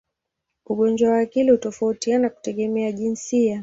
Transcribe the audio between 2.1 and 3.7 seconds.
kutegemea jinsia.